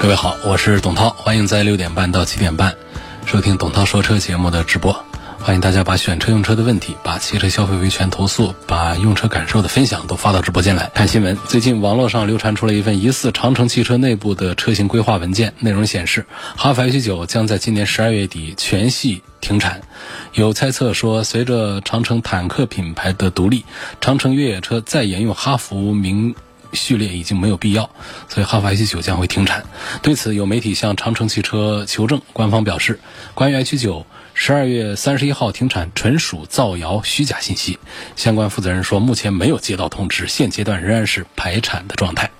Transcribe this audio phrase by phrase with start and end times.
[0.00, 2.74] 各位好，我是董涛，欢迎在六点半到七点半
[3.26, 5.04] 收听董涛说车节目的直播。
[5.40, 10.88] 欢迎大家把选车用车的问题、把汽车消费维权投诉、把用车感受的分享都发到直播间来。
[10.94, 16.24] 看新闻，最近网络上流传出了一份疑似长城汽车内部的车型规划文件，内容显示，
[16.56, 19.80] 哈弗 H 九将在今年十二月底全系停产。
[20.32, 23.64] 有猜测说，随着长城坦克品牌的独立，
[24.00, 26.34] 长城越野车再沿用哈弗名。
[26.72, 27.88] 序列已经没有必要，
[28.28, 29.64] 所以哈弗 H 九将会停产。
[30.02, 32.98] 对此，有媒体向长城汽车求证，官方表示，
[33.34, 37.78] 关于 H 九十二月三十一号停产纯属造谣虚假信息。
[38.16, 42.30] 相关负责人说，目前没有接到通知，现阶段仍然是排产的状态。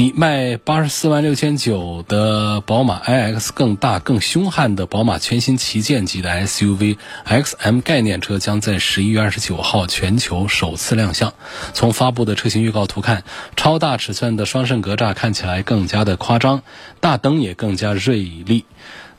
[0.00, 11.34] 比卖八十四万六千九的宝马 iX 更大、更凶悍的宝马全新旗舰级的 SUV XM 概念车将在十一月二十九号全球首次亮相。
[11.74, 13.24] 从发布的车型预告图看，
[13.56, 16.62] 超大尺寸的双肾格栅看起来更加的夸张，
[17.00, 18.64] 大灯也更加锐利。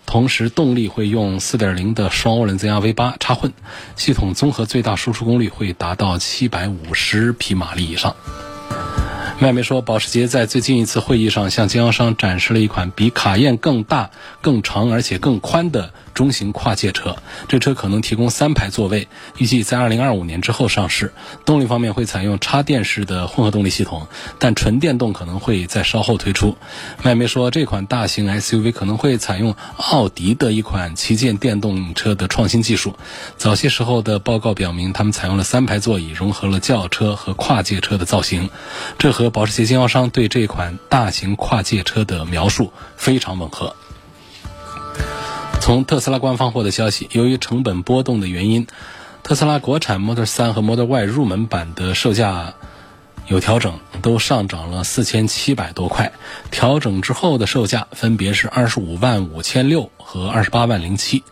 [0.08, 3.54] 同时，动力会用四点零的双涡轮增压 V 八插混，
[3.96, 8.16] 系统综合最大输出功率会达到七百五十匹马力以上。
[9.42, 17.16] 外媒说，保时捷在最近一次会议上向经销商展示了一款比卡宴更大、更长而且更宽的中型跨界车。
[17.48, 21.14] 这车可能提供三排座位，预计在2025年之后上市。
[21.46, 24.08] 动力方面会采用插电式的混合动力系统，
[24.40, 26.58] 但纯电动可能会在稍后推出。
[27.04, 32.96] 外媒说，这款大型 SUV 可能会采用奥迪的一款旗舰电动车的创新技术。
[33.38, 38.50] 早些时候的报告表明，他们采用了三排座椅，融合了轿车和跨界车的造型。
[38.98, 43.76] 这和保时捷经销商对这款大型跨界车的描述非常吻合。
[45.62, 48.66] 从特斯拉官方获得消息，由于成本波动的原因，
[49.22, 52.56] 特斯拉国产 Model 3和 Model Y 入门版的售价
[53.28, 56.14] 有调整，都上涨了四千七百多块。
[56.50, 61.24] 调整之后的售价分别是二十五万五千六和二十八万零七。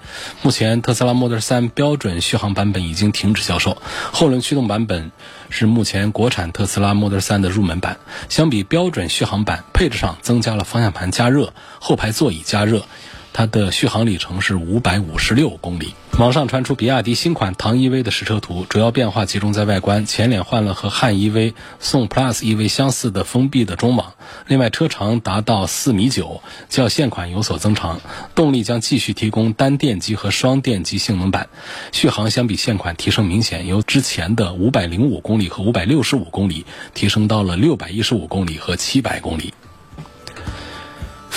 [0.44, 3.82] 目前，特斯拉 Model 3标准续航版本已经停止销售，
[4.14, 5.12] 后轮驱动版本。
[5.50, 7.98] 是目前国产特斯拉 Model 3的入门版，
[8.30, 12.86] 相比标准续航版，配置上增加了方向盘加热、后排座椅加热，
[13.34, 15.94] 它的续航里程是五百五十六公里。
[16.18, 24.14] 网上传出比亚迪新款唐 EV 的实车图，主要变化集中在外观，前脸换了和汉 EV、宋 Plus EV 相似的封闭的中网，
[24.46, 28.02] 另外车长达到四米九，较现款有所增长。
[28.36, 31.48] 动力将继续提供单电机和双电机性能版，
[31.94, 39.54] 续航相比现款提升明显，由之前的五百零五公里和五百六十五公里提升到了六百一十五公里和七百公里。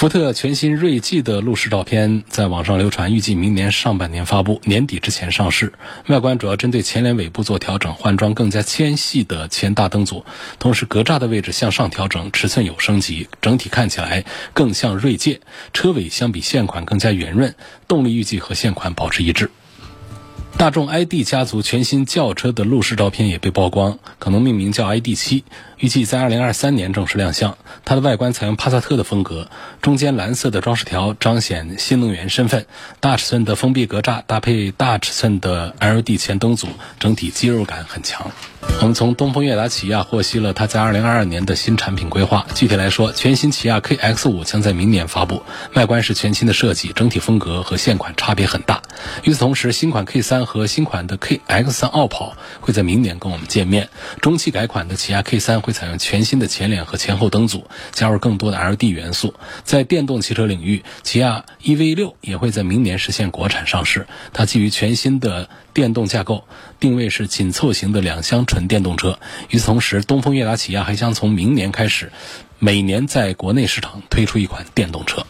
[0.03, 5.73] 福特全新锐际的路试照片在网上流传，预计明年上半年发布，年底之前上市。
[6.09, 10.25] 外观主要针对前脸尾部做调整，换装更加纤细的前大灯组，
[10.59, 15.39] 同时格栅的位置向上调整，尺寸有升级，整体看起来更像锐界。
[15.73, 17.55] 车尾相比现款更加圆润，
[17.87, 19.53] 动力预计和现款保持一致。
[20.59, 25.45] 大众 ID 家族全新轿车的路试照片也被曝光，可能命名叫 ID.7，
[25.82, 27.59] 预计在2023年正式亮相。
[27.84, 29.48] 它的外观采用帕萨特的风格，
[29.81, 32.66] 中间蓝色的装饰条彰显新能源身份。
[33.00, 36.69] 大尺寸的封闭格栅搭配大尺寸的 LED 前灯组，
[37.00, 38.31] 整体肌肉感很强。
[38.81, 42.47] 我们从东风悦达起亚获悉了它在2022年的新产品规划。
[42.54, 45.42] 具体来说，全新起亚 KX5 将在明年发布，
[45.75, 48.82] 外观是全新的设计，整体风格和现款差别很大。
[49.25, 53.88] 与此同时，新款 K3 和新款的 KX3 傲跑会在明年跟我们见面。
[54.21, 59.34] 中期改款的起亚 K3 会采用全新的前脸和前后灯组，加入更多的 LED 元素。
[59.65, 64.07] 在电动汽车领域，起亚 EV6 也会在明年实现国产上市。
[64.33, 66.47] 它基于全新的电动架构，
[66.78, 69.19] 定位是紧凑型的两厢纯电动车。
[69.51, 72.13] 与此同时，东风悦达起亚还将从明年开始，
[72.59, 75.27] 每年在国内市场推出一款电动车。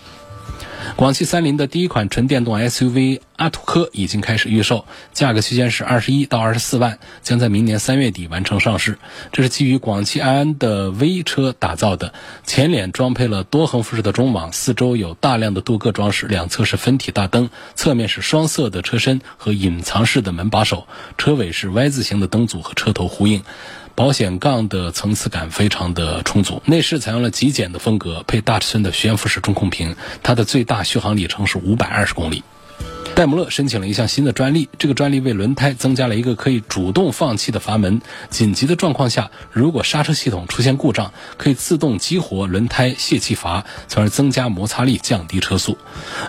[0.94, 8.98] 广汽三菱的第一款纯电动 SUV 阿图科已经开始预售，价格区间是二十一到二十四万，将在明年三月底完成上市。
[9.32, 12.12] 这是基于广汽埃安的 V 车打造的，
[12.44, 20.86] 前脸装配了多横幅式的中网，四周有大量的镀铬装饰，两侧是分体大灯，侧面是双色的车身和隐藏式的门把手，
[21.18, 23.42] 车尾是 Y 字形的灯组和车头呼应。
[23.94, 26.62] 保险杠的层次感非常的充足。
[26.66, 32.42] 内饰采用了极简的风格，配大尺寸的悬浮式中控屏，它的最大续航里程是五百二十公里。
[33.14, 38.00] 戴姆勒申请了一项新的专利，这个专利为轮胎增加了一个可以主动放气的阀门。
[38.30, 45.76] 紧急的状况下，如果刹车系统出现故障，可以自动激活轮胎泄气阀，从而增加摩擦力，降低车速。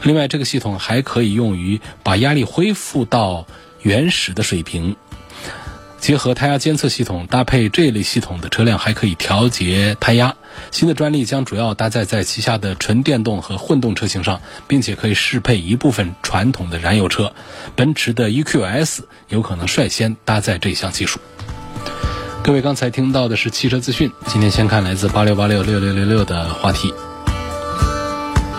[0.03, 3.47] 另外，这个系统还可以用于把压力恢复到
[3.81, 4.97] 原始的水平。
[6.03, 10.35] 结合胎压监测系统，搭配这类系统的车辆还可以调节胎压。
[10.69, 17.31] 新的专利将主要搭载在旗下的纯电动和混动车型上，并且可以适配一部分传统的燃油车。
[17.77, 21.21] 奔驰的 EQS 有可能率先搭载这项技术。
[22.43, 26.93] 各位刚才听到的是汽车资讯，今天先看来自八六八六六六六六的话题。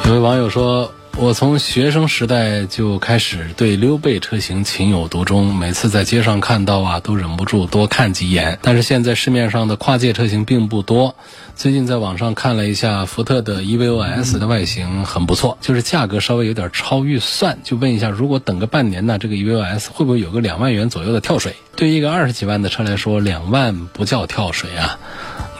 [0.07, 0.91] 有位网友说。
[1.17, 8.59] 我从学生时代就开始对溜背车型情有独钟，每次在街上看到啊，都忍不住多看几眼。
[8.63, 11.15] 但是现在市面上的跨界车型并不多。
[11.55, 17.59] 最近在网上看了一下福特的 EVO S 的外形很不错，就是价格稍微有点超预算。
[17.63, 21.55] 就问一下，如果等个半年呢，这个 EVO S 会不会有个两万元左右的跳水？
[21.77, 24.99] 对于一个二十几万的车来说，两万不叫跳水啊，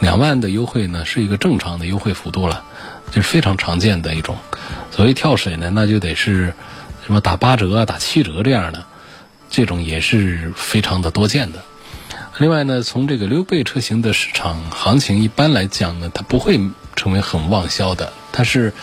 [0.01, 2.65] 两万的优惠呢是一个正常的优惠幅度了。
[3.11, 4.37] 就是非常常见的一种，
[4.91, 6.53] 所谓跳水呢，那就得是
[7.05, 8.83] 什么打八折啊、打七折这样的，
[9.49, 11.59] 这种也是非常的多见的。
[12.37, 16.59] 另外呢，从这个溜背车型的市场行情一般来讲呢，它不会
[16.95, 18.73] 成为很旺销的，它是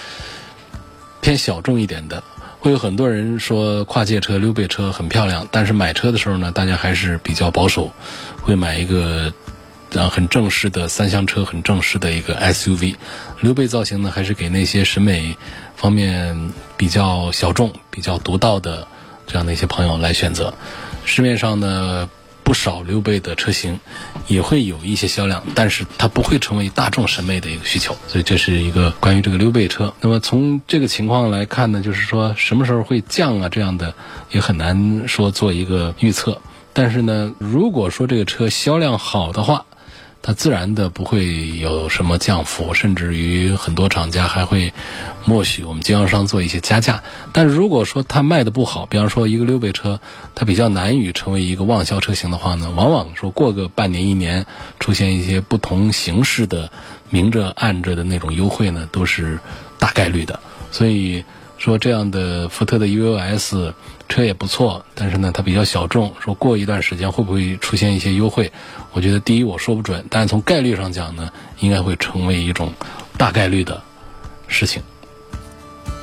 [1.21, 2.23] 偏小众一点的。
[2.61, 7.93] 会有很多人说跨界车、溜背车很漂亮，但是买车的时候呢，大家还是比较保守，
[8.41, 9.33] 会买一个。
[9.94, 12.97] 然后很正式的三厢车，很正式的一个 SUV，
[13.41, 15.37] 溜背造型呢，还是给那些审美
[15.77, 18.89] 方面比较小众、比较独到的
[19.27, 20.55] 这样的一些朋友来选择。
[21.05, 22.09] 市面上呢，
[22.43, 23.79] 不少溜背的车型
[24.29, 27.97] 也会有一些销量，但是它不会成为大众审美的一个需求。
[28.09, 29.93] 所以这是一个关于这个溜背车。
[30.00, 33.49] 那么从这个情况来看呢，就是说什么时候会降啊？
[33.49, 33.95] 这样的
[34.31, 36.41] 也很难说做一个预测。
[36.73, 39.67] 但是呢，如果说这个车销量好的话，
[40.23, 44.73] 它自然的不会有什么降幅，甚至于很多厂家还会
[45.25, 47.03] 默许我们经销商做一些加价。
[47.33, 50.01] 但如果说它卖的不好，比方说一个溜背车，
[50.35, 54.47] 它比较难以成为一个旺销车型的话呢，往往说过个半年一年，
[54.79, 56.71] 出现一些不同形式的
[57.11, 59.41] 明着暗着的那种优惠呢，都是
[59.79, 60.41] 大概率的。
[60.71, 61.25] 所以。
[61.59, 63.73] 说这样的福特的 E U S
[64.12, 66.12] 车也不错，但是呢，它比较小众。
[66.20, 68.53] 说过一段时间会不会出现一些优惠？
[68.93, 72.73] 我觉得第一我说不准，但是从概率上讲呢，应该会成为一种
[73.17, 73.82] 大概率的
[74.47, 74.82] 事情。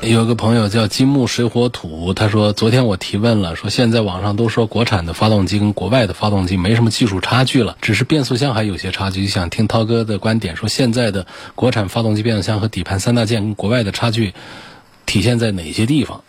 [0.01, 9.27] 有个朋友叫金木水火土，他说昨天我提问了，说现在网上都说国产的发动机跟国外的发动机没什么技术差距了，只是变速箱还有些差距。
[9.27, 14.33] 想听涛哥的观点，说现在的国产发动机变速箱和底盘三大件跟国外的差距。
[15.05, 16.23] 体现在哪些地方？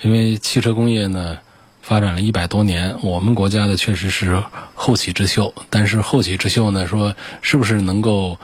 [0.00, 1.38] 因为汽车工业呢
[1.82, 4.42] 发展了一百多年，我们国家的确实是
[4.74, 5.54] 后起之秀。
[5.70, 8.38] 但是后起之秀呢，说是不是能够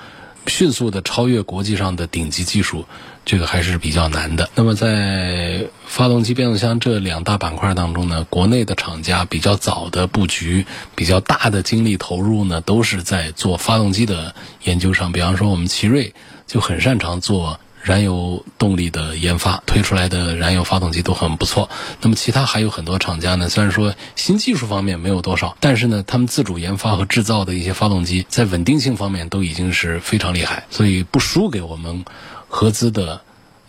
[0.46, 2.86] 迅速的超越国际上的顶级技术，
[3.24, 4.48] 这个还是比较难的。
[4.54, 14.34] 那么在发动机、变速箱这两大板块当中呢，国内的厂家比较早的布局、比较大的精力投入呢，都是在做发动机的
[14.64, 15.12] 研究上。
[15.12, 16.14] 比方说，我们奇瑞
[16.46, 17.60] 就很擅长做。
[17.84, 21.69] 燃油动力的研发推出来的燃油发动机都很不错。
[22.00, 32.05] 那么其他还有很多厂家呢，虽然说新技术方面没有多少，但是呢，他们自主研发和制造的一些发动机在稳定性方面都已经是非常厉害，所以不输给我们
[32.48, 33.20] 合资的。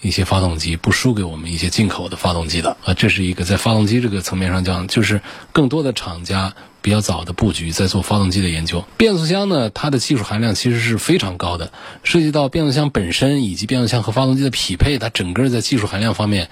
[0.06, 5.20] 一些发动机不输给我们一些进口的发动机的啊，这是一个在发动机这个层面上讲，就是
[5.52, 8.86] 更多的厂家比较早的布局在做发动机的研究。
[8.98, 11.72] 变速箱呢，它的技术含量其实是非常高的，
[12.04, 16.50] 涉及到变速箱本身以及变速箱和发动机的匹配，它整个在技术含量方面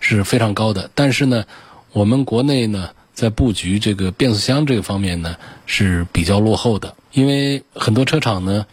[0.00, 0.90] 是非常高的。
[0.96, 1.44] 但是呢，
[1.92, 8.66] 我们国内呢在布局这个变速箱这个方面呢是比较落后的，因为很多车厂呢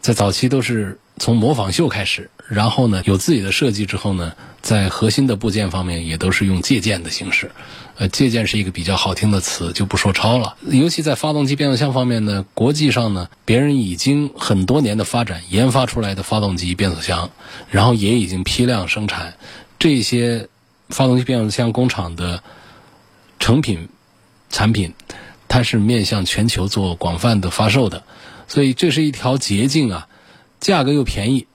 [0.00, 2.30] 在早期都是从模仿秀开始。
[2.48, 7.50] 然后呢，有自己的设计之后呢，在核心的部件方面也都是用借鉴的形式。
[7.96, 10.56] 呃，借鉴是一个比较好听的词，就不说抄了。
[10.68, 17.30] 尤其在发动机、变速箱方面呢，国际上呢，别人已经很多年的发展研发出来的发动机、变速箱，
[17.70, 19.34] 然后也已经批量生产
[19.78, 20.48] 这些
[20.90, 22.42] 发动机、变速箱工厂的
[23.40, 23.88] 成品
[24.50, 24.92] 产品，
[25.48, 28.04] 它是面向全球做广泛的发售的，
[28.46, 30.06] 所以这是一条捷径啊，
[30.60, 31.46] 价格又便宜。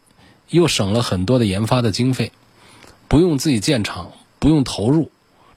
[0.52, 2.32] 又省了很多的研发的经费，
[3.08, 5.10] 不用自己建厂，不用投入，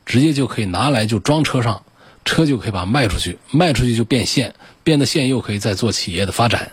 [0.07, 1.83] 直接就可以拿来就装车上，
[2.25, 6.73] 车就可以把它卖出去，卖出去就变现，变的现又可以再做企业的发展。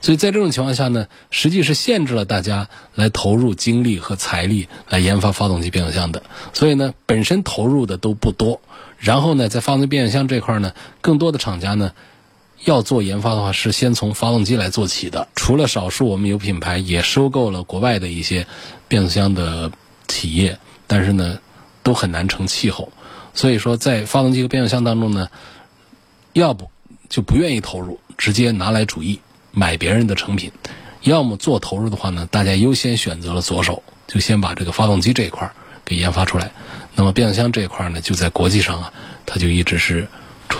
[0.00, 6.22] 所以在这种情况下呢，实际是限制了大家来投入精力和财力来研发发动机变速箱的。
[6.52, 8.60] 所以呢，本身投入的都不多。
[8.98, 11.92] 然后呢，在发动机变速箱这块呢，更多的厂家呢，
[12.64, 15.28] 要做研发的话，是先从发动机来做起的。
[15.34, 18.46] 除了少数，我们有品牌也收购了国外的一些
[18.88, 19.70] 变速箱的
[20.08, 21.38] 企业，但是呢，
[21.82, 22.92] 都很难成气候。
[23.34, 25.28] 所以说，在发动机和变速箱当中呢，
[26.32, 26.70] 要不
[27.08, 29.20] 就不愿意投入，直接拿来主义。
[29.54, 30.50] 买别人的成品，
[31.02, 35.52] 要么做投入的话呢，大家优先选择了左手，就先把这个发动机这一块
[35.84, 36.52] 给研发出来。
[36.94, 38.92] 那么变速箱这一块呢，就在国际上啊，
[39.26, 40.08] 它就一直是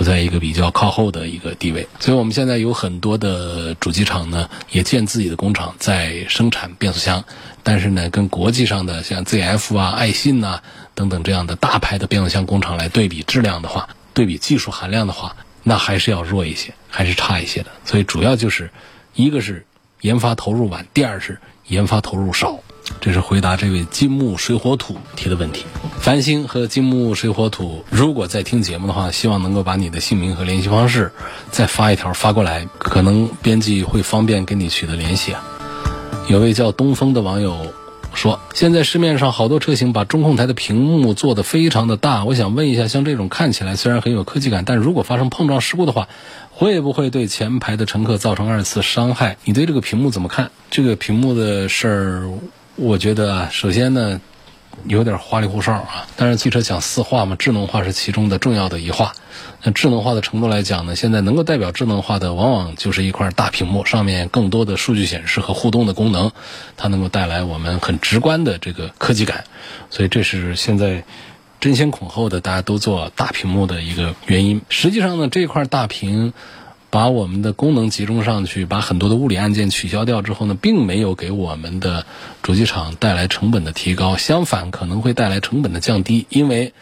[0.02, 1.86] 在一个比较靠后的一个地位。
[2.00, 7.24] 所以我们现在有很多的主机厂呢，也建自己的工厂在生产变速箱，
[7.62, 10.60] 但是呢，跟国际上的像 ZF 啊、爱信呐
[10.94, 15.36] 等等这样的大牌的变速箱工厂来对比质量的话，对比技术含量的话。
[15.64, 17.70] 那还是要弱一些，还是差一些的。
[17.84, 18.68] 所以主要就是，
[19.14, 19.64] 一个是
[20.00, 22.58] 研发投入晚，第二是研发投入少。
[23.00, 25.64] 这是回答这位金木水火土提的问题。
[25.98, 31.12] 繁星和金木水火土，如果在听节目的话，希望能够把你的姓名和联系方式
[31.50, 35.42] 再发一条发过来，可能编辑会方便跟你取得联系啊。
[36.28, 37.72] 有位叫东风的网友。
[38.14, 46.08] 说，现在市面上好多车型把中控台的屏幕做得非常的大，我想问一下，像这种看起来虽然很有科技感，但如果发生碰撞事故的话，
[46.50, 49.38] 会不会对前排的乘客造成二次伤害？
[49.44, 50.50] 你对这个屏幕怎么看？
[50.70, 52.30] 这个屏幕的事儿，
[52.76, 54.20] 我觉得，首先呢。
[54.86, 59.12] 有点花里胡哨啊，但是汽车讲四化嘛，智能化是其中的重要的一化。
[59.62, 66.32] 那智能化的程度来讲呢，现在能够代表智能化的，往往就是一块大屏幕，上面更多的数据显示和互动的功能，
[66.78, 69.44] 它能够带来我们很直观的这个科技感。
[69.90, 71.04] 所以这是现在
[71.60, 74.62] 争先恐后的，大家都做大屏幕的一个原因。
[74.70, 76.32] 实际上呢，这块大屏。
[76.92, 82.04] 把我们的功能集中上去，把很多的物理按键取消掉之后呢，并没有给我们的
[82.42, 86.74] 主机厂带来成本的提高，相反可能会带来成本的降低，因为。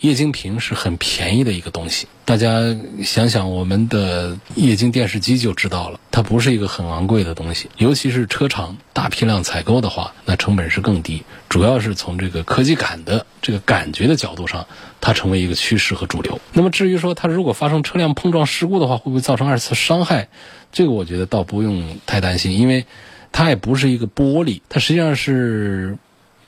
[0.00, 11.22] 液晶屏是很便宜的一个东西，大家想想，我们的液晶电视机就知道了，它不是一个很昂贵的东西，尤其是车厂大批量采购的话，那成本是更低。
[11.50, 14.66] 主要是从这个科技感的这个感觉的角度上，
[15.02, 16.40] 它成为一个趋势和主流。
[16.54, 20.28] 那么至于说它如果发生车辆碰撞事故的话，会不会造成二次伤害？
[20.72, 22.86] 这个我觉得倒不用太担心，因为
[23.32, 25.98] 它也不是一个玻璃，它实际上是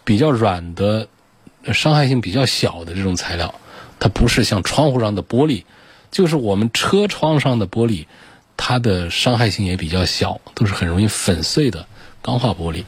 [0.04, 1.06] 比较软的。
[1.73, 3.54] 伤害性比较小的这种材料，
[4.00, 5.64] 它不是像窗户上的玻璃，
[6.11, 8.07] 就是我们车窗上的玻璃，
[8.57, 11.87] 它的伤害性也比较小，都是很容易粉碎的
[12.21, 12.85] 钢化玻璃。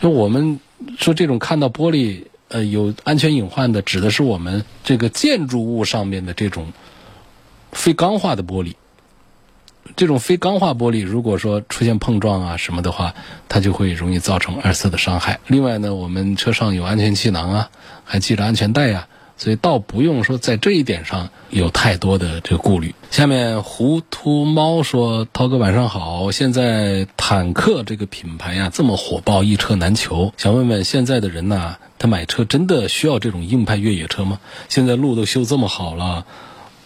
[0.00, 0.58] 那我们
[0.98, 6.72] 说这种看到玻璃呃有安全隐患的，指的是我们这个建筑物上面的这种
[7.72, 8.74] 非钢化的玻璃。
[9.94, 13.14] 这种非钢化玻璃，如果说出现碰撞啊什么的话，
[13.48, 15.38] 它就会容易造成二次的伤害。
[15.46, 17.70] 另外呢，我们车上有安全气囊啊，
[18.04, 22.94] 还系着安全带呀，所以倒不用说在这一点上有太多的这个顾虑。
[23.10, 34.40] 下面糊涂猫说：“涛哥晚上好，现在坦克这个品牌呀这么火爆，一车难求，想问问现在的人呐，他买车真的需要这种硬派越野车吗？
[34.68, 36.26] 现在路都修这么好了，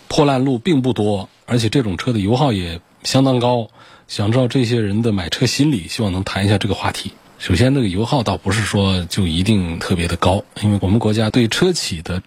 [0.09, 3.69] 破烂路并不多，而且这种车的油耗也。”相当高，
[4.09, 7.13] 想知道这些人的买车心理，希望能谈一下这个话题。
[7.39, 12.23] 首先，这个油耗倒不是说就一定特别的高，因为我们国家对车企的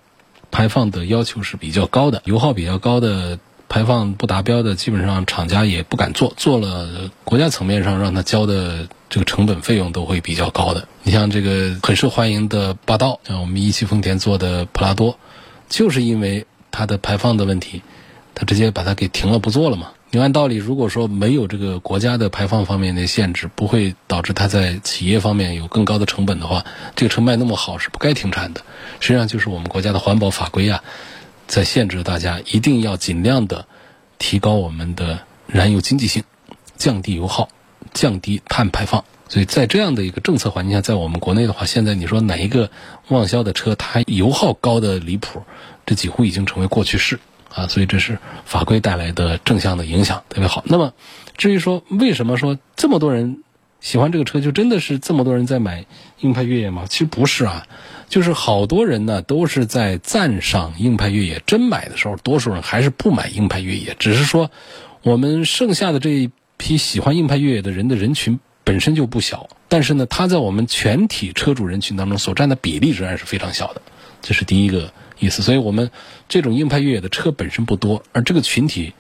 [0.50, 3.38] 排放的要求是比较高的，油耗比较高的
[3.70, 10.88] 排放不达标的，基本上厂家也不敢做，做了国家层面上让他交的这个成本费用都会比较高的。
[11.04, 15.20] 你像这个很受欢迎的霸道，像我们一汽丰田做的普拉多，
[15.70, 17.84] 就是因为它的排放的问题，
[18.34, 19.92] 它直接把它给停了不做了嘛。
[20.16, 26.64] 你按道理，如果说没有这个国家的排放方面的限制，不会导致它在企业方面有更高的成本的话，
[26.96, 28.62] 这个车卖那么好是不该停产的。
[29.00, 30.84] 实际上就是我们国家的环保法规啊，
[31.48, 33.66] 在限制大家一定要尽量的
[34.20, 35.18] 提高我们的
[35.48, 36.24] 燃油经济性，
[36.78, 37.50] 降低油耗，
[37.92, 39.04] 降低碳排放。
[39.30, 42.70] 所以在这样的一个政策环境下，在我们国内的话，现在你说哪一个
[43.08, 45.42] 旺销的车它油耗高的离谱，
[45.88, 47.20] 这几乎已经成为过去式。
[47.54, 50.64] 啊，所以这是法规带来的正向的影响，特别好。
[50.66, 50.94] 那么，
[51.38, 53.44] 至于说为什么说这么多人
[53.80, 55.86] 喜欢这个车，就真的是这么多人在买
[56.22, 56.86] 硬派越野吗？
[56.90, 57.68] 其实不是啊，
[58.10, 63.96] 就是好多人呢都是在赞赏硬派越野，真买的时候，多数人还是不买硬派越野。
[64.00, 64.50] 只是说，
[65.04, 73.82] 我们剩下的这一批喜欢硬派越野的人的人群本身就不小，但是呢，它在我们全体车主人群当中所占的比例仍然是非常小的。
[74.22, 75.42] 这是第一个意思。
[75.42, 75.90] 所以我们
[76.28, 78.94] 这种硬派越野的车本身不多，而这个群体。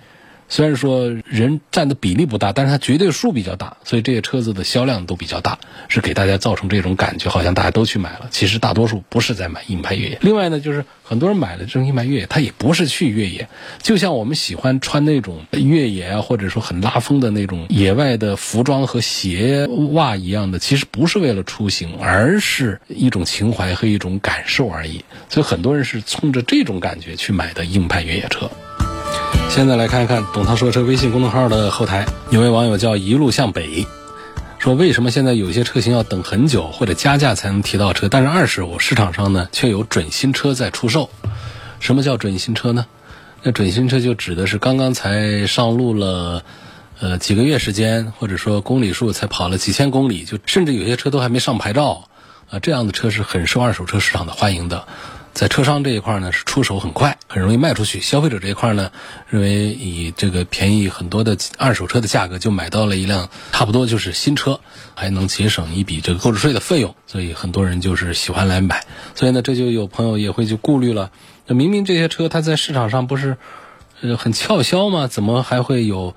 [0.53, 5.57] 虽然说人占的比例不大，但是它绝对数比较大，所以这些车子的销量都比较大，
[5.87, 8.27] 是给大家造成这种感觉，好像大家都去买了。
[8.29, 10.19] 其实大多数不是在买硬派越野。
[10.21, 13.47] 另外呢，就是很多人买了这种硬派越野，他也不是去越野。
[13.81, 25.03] 就像我们喜欢穿那种越野啊，或者说很拉风的那种野外的服装和鞋袜一样的，其实不是为了出行，而是一种情怀和一种感受而已。
[25.29, 28.51] 所以很多人是冲着这种感觉去买的硬派越野车。
[29.49, 33.85] 现在来看一看“董涛说车”微信公众号的后台，有位网友叫一路向北，
[34.57, 41.09] 说为什么现在有些车型要等很久或者加价才能提到车，但是二手市场上呢却有准新车在出售？
[41.79, 42.87] 什么叫准新车呢？
[43.43, 46.43] 那准新车就指的是刚刚才上路了，
[46.99, 52.07] 呃几个月时间，或者说公里数才跑了几千公里，就甚至有些车都还没上牌照，
[52.49, 54.87] 啊这样的车是很受二手车市场的欢迎的。
[55.33, 58.91] 在车商这一块呢，是出手很快，很容易卖出去；消费者这一块呢，
[59.29, 64.59] 认为以这个便宜很多的二手车的价格就买到了一辆差不多就是新车，
[64.93, 68.85] 还能节省一笔这个购置税的费用，所以很多人就是喜欢来买。
[69.15, 71.11] 所以呢，这就有朋友也会去顾虑了：
[71.47, 73.37] 那明明这些车它在市场上不是
[74.01, 75.07] 呃很俏销吗？
[75.07, 76.15] 怎么还会有？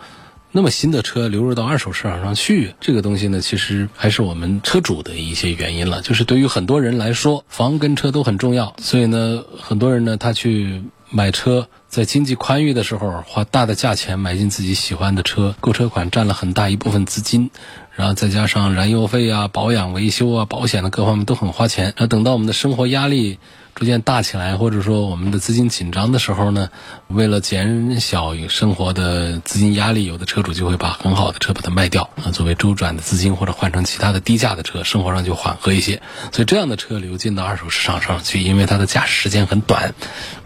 [0.57, 6.01] 那么新的车流入到二手市场上去，这个东西呢，其实还是我们车主的一些原因了。
[6.01, 17.51] 就是对于很多人来说，房跟车都很重要，所以呢，很多人呢，他去买车，在经济宽裕的时候，花大的价钱买进自己喜欢的车，购车款占了很大一部分资金，
[17.95, 21.93] 然后再加上燃油费啊、保养维修啊、保险的各方面都很花钱。
[21.99, 23.39] 那等到我们的生活压力。
[23.77, 26.71] 逐渐大起来，或者说我们的资金紧张的时候呢，
[27.09, 36.01] 为了减小生活的资金压力，有的车主就会把很好的车把它卖掉啊，作为周转的资金，或者换成其他的低价的车，生活上就缓和一些。
[36.33, 39.93] 所以这样的车流进到二手市场上去，因为它的驾驶时间很短，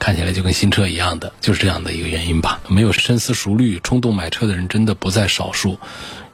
[0.01, 2.59] 看起来就跟新车一样的，就是这样的一个原因吧。
[2.67, 5.79] 没有深思熟虑冲动买车的人真的不在少数。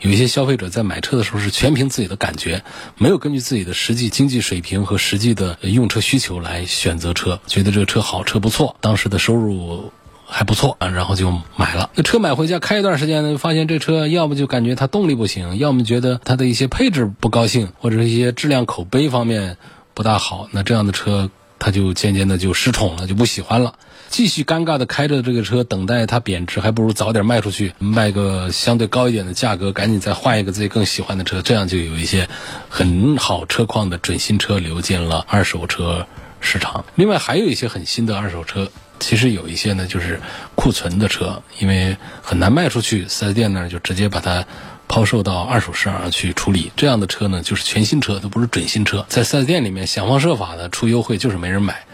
[0.00, 2.62] 有一些消费者在买车的时候是全凭自己的感觉，
[2.98, 9.92] 没有根据自己的实际经济水平和实际的用车需求来选择车，觉得这个车好，车不错，当时的收入
[10.26, 11.90] 还不错啊，然后就买了。
[11.94, 19.56] 那车买回家开一段时间呢，发现这车要么就感觉它动力不行，要么觉得它的一些配置不高兴，或者是一些质量口碑方面
[19.94, 20.48] 不大好。
[20.50, 23.74] 那这样的车，他就渐渐的就失宠了，就不喜欢了。
[24.08, 32.28] 继续尴尬的开着这个车等待它贬值，还不如早点卖出去，卖个相对高一点的价格，赶紧再换一个自己更喜欢的车，这样就有一些
[32.68, 36.06] 很好车况的准新车流进了二手车
[36.40, 36.84] 市场。
[36.94, 40.20] 另外还有一些很新的二手车，其实有一些呢就是
[40.54, 44.46] 库存的车，因为很难卖出去四 S 店那儿就直接把它
[44.88, 46.70] 抛售到二手市场上去处理。
[46.76, 51.84] 这样的车呢就是全新车，都不是准新车，在四 S 店里面想方设法的出优惠，就是没人买。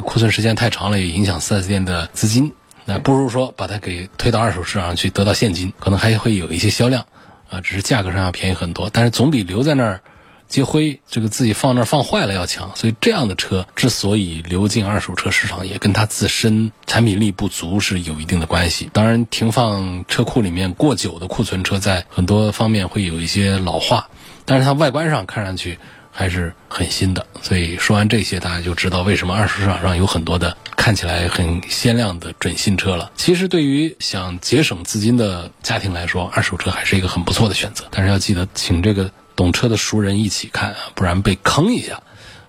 [0.00, 2.52] 库存时间太长了，也影响 4S 店的资金。
[2.86, 7.06] 那不如说把它给推到二手市场去，得到现金，可能还会有一些销量，
[7.48, 8.90] 啊，只是价格上要便宜很多。
[8.92, 10.00] 但是总比留在那儿
[10.48, 12.72] 积灰，这个自己放那儿放坏了要强。
[12.74, 18.90] 所以这样的车之所以流进二手车市场，也跟它自身产品力不足是有一定的关系。
[18.92, 24.08] 当然，停放车库里面过久的库存车，在很多方面会有一些老化，
[24.44, 25.78] 但是它外观上看上去。
[26.20, 33.10] 还是很新的，所以说完这些，大家就知道为什么二手市场上有很多的看起来很鲜亮的准新车了。
[33.16, 37.86] 其实对于想节省资金的家庭来说，二手车还是一个很不错的选择。
[37.90, 42.02] 但是要记得请这个懂车的熟人一起看啊，不然被坑一下，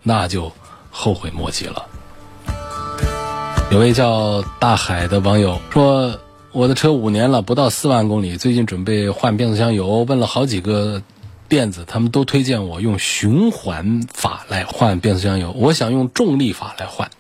[0.04, 0.52] 那就
[0.90, 1.86] 后悔莫及了。
[3.72, 6.20] 有位叫大海的网友说
[6.52, 11.02] ：“我的车五年了，不到四万公里，最近准备换变速箱油，问了好几个。”
[11.52, 17.12] 店子他们都推荐我用循环法来换变速箱油，我想用重力法来换。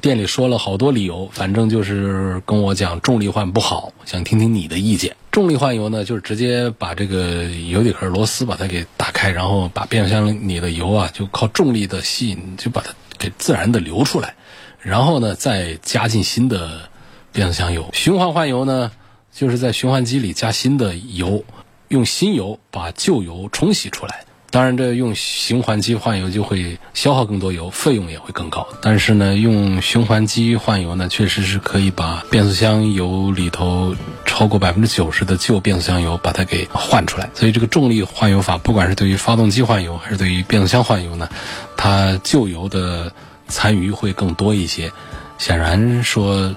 [0.00, 5.14] 店里说了好多理由，反正就是跟我讲重力换不好，想听听你的意见。
[5.30, 14.34] 重力换油呢，就是直接把这个油底壳螺丝把它给打开，然后把变速箱里的油啊就靠重力的吸引，就把它给自然的流出来，
[14.80, 16.90] 然后呢再加进新的
[17.30, 17.88] 变速箱油。
[17.92, 18.90] 循环换油呢，
[19.32, 21.44] 就是在循环机里加新的油。
[21.90, 28.68] 用新油把旧油冲洗出来，当然这用循环机换油就会消耗更多油，费用也会更高。
[28.80, 37.28] 但是呢，用循环机换油呢，确实是可以把变速箱油里头超过百分之九十的旧变速箱油把它给换出来。
[37.34, 41.28] 所以这个重力换油法，不管是对于发动机换油还是对于变速箱换油呢，
[41.76, 43.12] 它旧油的
[43.48, 44.92] 残余会更多一些。
[45.38, 46.54] 显然说，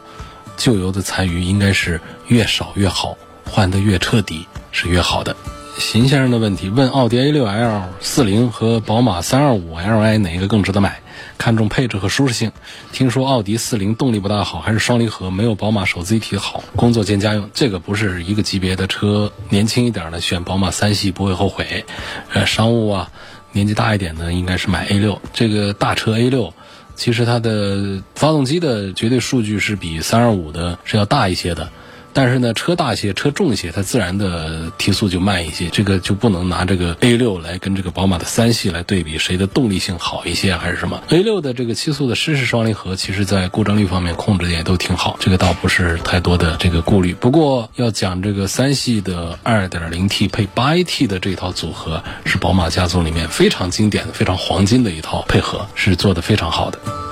[0.58, 3.18] 旧油的残余应该是越少越好，
[3.50, 4.46] 换得越彻底。
[4.74, 5.34] 是越好的。
[5.78, 11.00] 邢先生的问题，问奥迪 A6L 四零和宝马 325Li 哪一个更值得买？
[11.38, 12.52] 看重配置和舒适性。
[12.92, 16.64] 听说奥迪四零动力不大好，还是双离合，没有宝马手自一体好。
[16.76, 19.32] 工作兼家用，这个不是一个级别的车。
[19.50, 21.86] 年轻一点的选宝马三系不会后悔。
[22.34, 23.10] 呃，商务啊，
[23.52, 25.18] 年纪大一点的应该是买 A6。
[25.34, 26.52] 这个大车 A6，
[26.96, 31.70] 其实它的发动机的绝对数据是比325的是要大一些的。
[32.14, 35.68] 但是呢，车大些，车重些，它自然的提速就慢一些。
[35.70, 47.14] 这个就不能拿这个 A 六来跟这个宝马的三系来对比，谁的动力性好一些还是什么？A 六的这个七速的湿式双离合，其实在故障率方面控制的也都挺好，这个倒不是太多的这个顾虑。
[47.14, 57.03] 不过要讲这个三系的 2.0T 配 8AT 的这套组合，是宝马家族里面非常经典的、非常黄金的一套配合，是做的非常好的。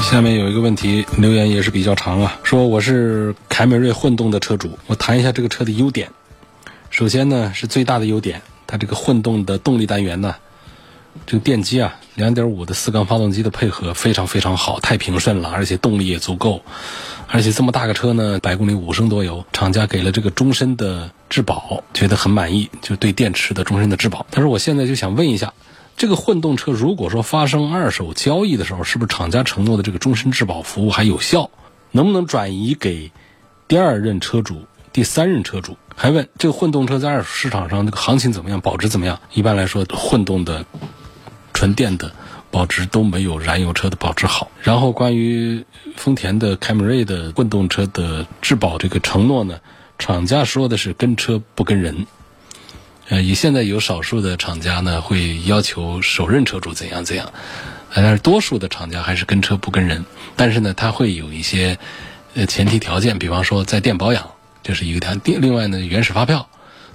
[0.00, 6.10] 下面有一个问题留言也是比较长啊，说我是凯美瑞混动的车主，我谈一下这个车的优点。
[6.90, 10.34] 首先呢是最大的优点，它这个混动的动力单元呢，
[11.26, 16.62] 这个电机啊，两点五的四缸发动机的配合非常非常好，太平顺了，而且动力也足够，
[17.28, 24.26] 而且这么大个车呢，百公里五升多油，厂家给了这个终身的质保，觉得很满意，就对电池的终身的质保。
[24.30, 25.52] 但是我现在就想问一下。
[25.98, 31.50] 这个混动车如果说发生二手交易的时候，是不是厂家承诺的这个终身质保服务还有效？
[31.90, 33.10] 能不能转移给
[33.66, 35.76] 第二任车主、第三任车主？
[35.96, 39.18] 还问这个混动车在二手市场上这个行情怎么样，保值怎么样？
[39.34, 40.64] 一般来说，混动的
[41.52, 42.12] 纯电的
[42.52, 44.52] 保值都没有燃油车的保值好。
[44.62, 45.64] 然后关于
[45.96, 49.58] 丰田的凯美瑞的混动车的质保这个承诺呢，
[49.98, 52.06] 厂家说的是跟车不跟人。
[53.08, 57.32] 呃，以现在有少数的厂家呢，会要求首任车主怎样怎样，
[57.94, 60.04] 但是多数的厂家还是跟车不跟人。
[60.36, 61.78] 但是呢，它会有一些
[62.34, 64.30] 呃前提条件，比方说在店保养，
[64.62, 65.40] 这是一个条件。
[65.40, 66.46] 另外呢，原始发票，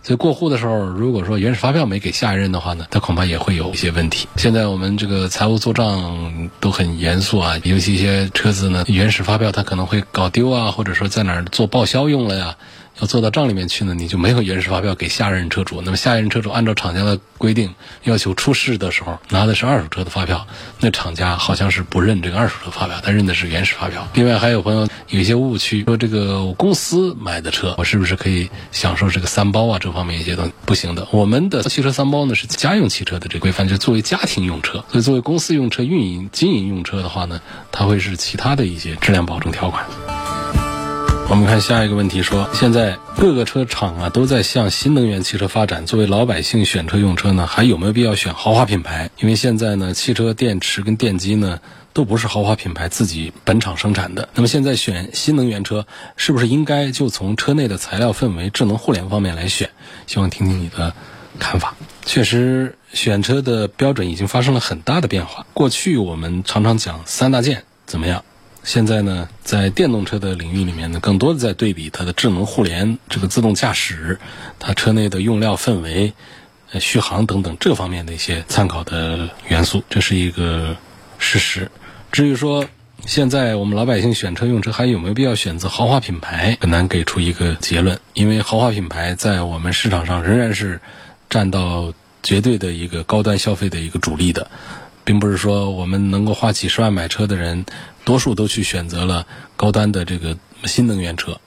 [0.04, 4.28] 所以过户的时候，如果说原始发票没给下一任的话呢，他恐怕也会有一些问题。
[4.36, 12.56] 现在我们这个财务做账都很严肃啊，尤其一些车子呢，原始发票他可能会搞丢啊，或者说在哪儿做报销用了呀。
[13.04, 15.82] 要做到账里面去呢，你就没有原始发票给下一任车主。
[15.82, 20.48] 那么下一任车主按照厂家的规定要求出示的时候，拿的是二手车的发票，
[20.80, 24.08] 那厂家好像是不认这个二手车发票，他认的是原始发票。
[24.14, 29.78] 另外还有朋友有一些误区，说这个我公司买的车，我是不是可以享受这个三包啊？
[29.80, 31.06] 这方面一些东西不行的。
[31.12, 39.86] 我们的汽车三包呢是家用汽车的这规范，就作为家庭用车，所以作为公司用车、运营经营用车的话呢，它会是其他的一些质量保证条款。
[41.34, 49.10] 我们看下一个问题，说现在各个车厂啊都在向新能源汽车发展，作为老百姓选车用车呢，还有没有必要选豪华品牌？
[49.18, 51.60] 因为现在呢，汽车电池跟电机呢
[51.92, 54.30] 都不是豪华品牌自己本厂生产的。
[54.36, 59.72] 那么现在选新能源车，是不是应该就从车内的材料氛围、智能互联方面来选？
[60.06, 60.94] 希望听听你的
[61.40, 61.74] 看法。
[62.06, 65.48] 确实，选车的标准已经发生了很大的变化。
[65.56, 68.24] 过去我们常常讲三大件怎么样？
[68.64, 74.20] 现在呢，在电动车的领域里面呢，更多的在对比它的智能互联、这个自动驾驶、
[74.58, 76.14] 它车内的用料氛围、
[76.80, 80.78] 续航等等这方面的一些参考的元素，这是一个
[81.20, 81.70] 事实。
[82.12, 82.66] 至于说
[83.06, 90.80] 现在我们老百姓选车用车还有没有必要选择豪华品牌，很难给出一个结论，因为豪华品牌在我们市场上仍然是
[91.30, 94.50] 占到绝对的一个高端消费的一个主力的。
[95.06, 97.66] 并不是说我们能够花几十万买车的人，
[98.06, 101.40] 多数都去选择了高端的这个新能源车，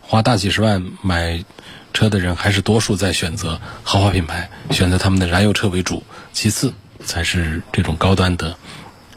[0.00, 1.44] 花大几十万买
[1.92, 6.72] 车的人还是多数在选择豪华品牌，选择他们的燃油车为主，其次
[7.04, 8.56] 才是这种高端的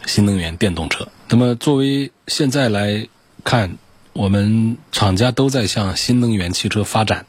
[0.06, 1.08] 新能源电动车。
[1.30, 3.08] 那么作为现在来
[3.44, 3.78] 看，
[4.14, 7.26] 我们厂家都在向新能源汽车发展。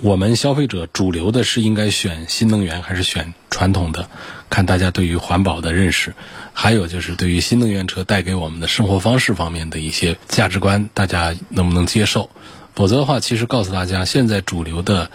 [0.00, 4.08] 我们消费者主流的是应该选新能源还是选传统的？
[4.52, 6.12] 看大家对于环保的认识，
[6.52, 12.28] 还有就是对于新能源车带给我们的生活方式方面的一些价值观，大家能不能接受？
[12.74, 15.10] 否则的话，其实告诉大家，现在主流的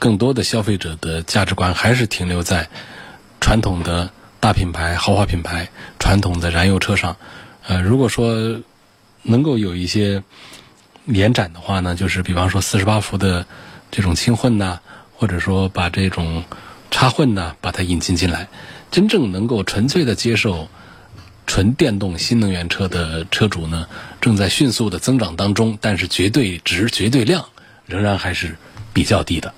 [0.00, 2.68] 更多的消费者的价值观还是停留在
[3.40, 5.68] 传统的大品牌、豪华品牌、
[6.00, 7.16] 传统的燃油车上。
[7.68, 8.60] 呃，如果说
[9.22, 10.24] 能够有一些
[11.06, 13.46] 延展的话呢，就是比方说四十八伏的。
[13.94, 14.80] 这种轻混呐，
[15.18, 16.44] 或者说把这种
[16.90, 18.48] 插混呐，把它引进进来，
[18.92, 20.68] 真正能够纯粹的接受
[21.46, 23.86] 纯电动新能源车的车主呢，
[24.20, 27.46] 正在迅速的增长当中，但是绝对值、绝对量
[27.86, 28.54] 仍然还是
[28.92, 29.54] 比较低的。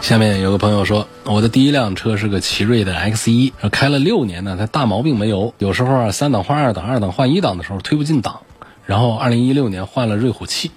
[0.00, 8.40] 下面有个朋友说，我的第一辆车是个奇瑞的 X 一，开了六年呢，它大毛病没有，有时候啊三档换二档，二档换一档的时候推不进档，
[8.86, 10.72] 然后二零一六年换了瑞虎七。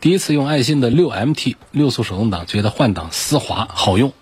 [0.00, 4.12] 第一次用爱信的六 MT 六速手动挡，觉得换挡丝滑好用，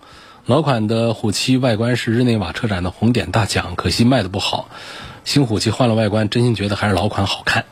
[0.44, 4.68] 老款的虎七外观是日内瓦车展的红点大奖，可惜卖的不好。
[5.24, 7.64] 新虎七换了外观，真心觉得还是老款好看。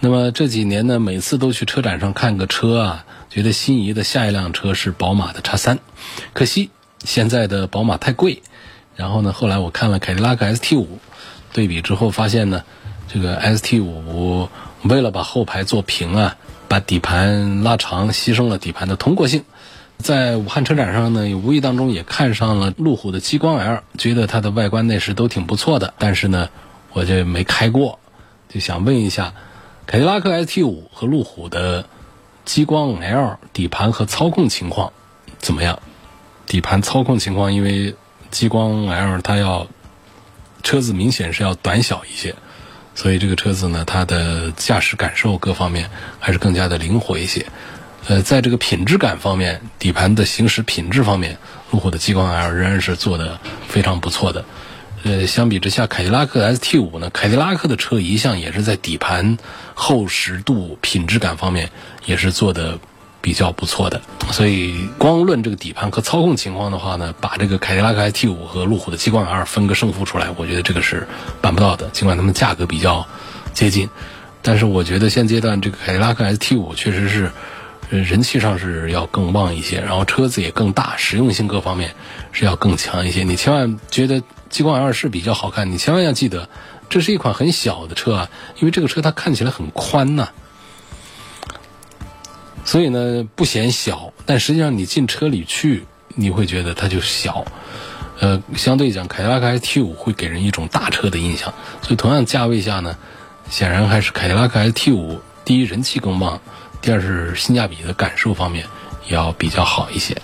[0.00, 5.78] 那么这几年呢，每次都去车展上看个车啊，觉得心仪的下一辆车是宝马的叉三，
[6.34, 6.68] 可惜
[7.02, 8.42] 现在的宝马太贵。
[8.96, 10.98] 然后呢，后来我看了凯迪拉克 ST 五，
[11.54, 12.64] 对比之后发现呢，
[13.10, 14.50] 这个 ST 五
[14.82, 16.36] 为了把后排做平啊，
[16.68, 19.44] 把底盘拉长，牺牲了底盘的通过性。
[20.04, 26.50] 在武汉车展上呢，无意当中也看上了路虎的激光 L，觉得它的外观内饰都挺不错的，但是呢，
[26.92, 27.98] 我就没开过，
[28.50, 29.32] 就想问一下，
[29.86, 31.86] 凯迪拉克 ST 五和路虎的
[32.44, 34.92] 激光 L 底盘和操控情况
[35.38, 35.80] 怎么样？
[36.44, 37.96] 底盘操控情况，因为
[38.30, 39.68] 激光 L 它要
[40.62, 42.34] 车子明显是要短小一些，
[42.94, 45.88] 所以这个车子呢，它的驾驶感受各方面
[46.20, 47.46] 还是更加的灵活一些。
[48.06, 51.38] 呃，在这个品质感方面，底盘的行驶品质方面，
[51.70, 54.44] 路虎的极光 L 仍然是做的非常不错的。
[55.04, 59.38] 呃，相比之下，凯迪拉克 ST 五呢，凯迪拉克的车一向也是在底盘
[59.72, 61.70] 厚实度、品质感方面
[62.04, 62.78] 也是做的
[63.22, 64.02] 比较不错的。
[64.32, 71.08] 所以，光论这个底盘和操控情况的话呢，把这个凯迪拉克 ST 五和路虎的极光 L 分个胜负出来，我觉得这个是
[71.40, 71.88] 办不到的。
[71.88, 73.06] 尽管它们价格比较
[73.54, 73.88] 接近，
[74.42, 77.30] 但是我觉得现阶段这个凯迪拉克 ST 五确实是。
[77.90, 81.94] 人气上是要更旺一些，然后车子也更大，实用性各方面
[82.32, 83.22] 是要更强一些。
[83.22, 86.48] 你千万觉得极光 L 是比较好看，你千万要记得，
[86.88, 90.30] 这是一款很小的车啊，因为这个车它看起来很宽呐，
[92.64, 97.44] 所以呢不显小，但实际上你进车里去，你会觉得它就小。
[98.20, 102.96] 呃，相对讲，凯迪拉克 ST 五会给人一种大车的印象，所以同样价位下呢，
[103.50, 106.40] 显然还是凯迪拉克 ST 五第一人气更旺。
[106.84, 108.66] 第二是性价比的感受方面
[109.08, 110.14] 要比较好一些。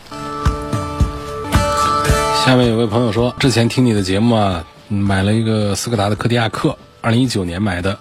[2.45, 7.99] 下面有位朋友说，之前听你的节目啊，买了一个斯柯达的柯迪亚克，二零一九年买的，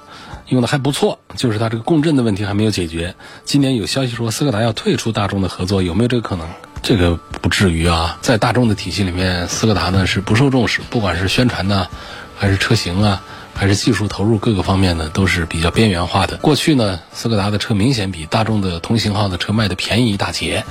[0.50, 3.16] 用的还不错，就是它这个共振的问题还没有解决。
[3.46, 6.46] 今年有消息说斯柯达要退出大众的合作，有没有这个可能？
[6.82, 11.88] 这个不至于啊，在大众的体系里面，斯柯达呢是不受重视，不管是宣传呢，
[12.38, 13.24] 还是车型啊。
[13.60, 16.38] 还是技术投入各个方面呢，都是比较边缘化的。
[16.38, 20.64] 过去呢，斯柯达的车明显比大众的同型号的车卖的便宜一大截，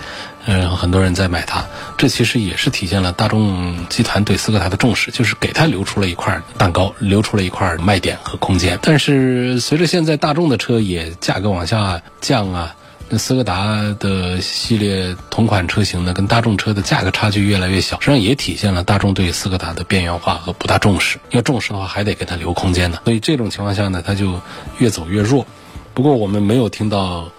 [0.46, 1.62] 嗯，很多人在买它。
[1.98, 8.78] 这其实也是体现了大众集团对斯柯达的重视，就是给它留出了一块蛋糕，留出了一块卖点和空间。
[8.80, 12.74] 但是随着现在大众的车也价格往下降啊。
[13.10, 21.18] 那斯柯达的系列同款车型呢，跟大众车的价格差距越来越小，实际上也体现了大众对斯柯达的边缘化和不大重视。
[21.30, 22.98] 要重视的话，还得给它留空间呢。
[23.04, 24.40] 所以这种情况下呢，它就
[24.76, 25.46] 越走越弱。
[25.94, 27.30] 不过我们没有听到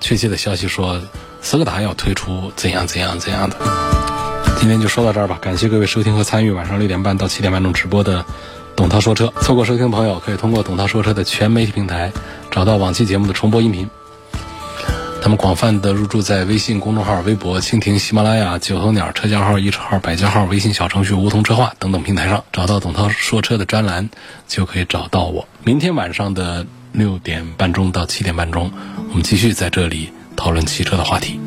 [0.00, 1.02] 确切的消息说
[1.42, 3.56] 斯柯达要推出怎样怎样怎样的。
[4.58, 8.24] 今天就说到这儿吧，感谢各位收听和参与晚上六点半到七点半钟直播的
[8.74, 9.30] 董涛说车。
[9.42, 12.10] 错过收听的朋友，可以通过董涛说车的全媒体平台
[12.50, 13.90] 找到往期节目的重播音频。
[15.30, 24.10] 我们广泛的入驻在微信公众号、微博、蜻蜓、喜马拉雅、九头鸟车架号、一车号、百家号、微信小程序梧桐车话等等平台上，找到董涛说车的专栏，
[24.48, 25.46] 就可以找到我。
[25.62, 28.72] 明天晚上的六点半钟到七点半钟，
[29.10, 31.38] 我们继续在这里讨论汽车的话题。